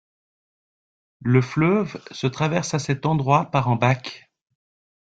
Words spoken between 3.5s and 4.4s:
par un bac.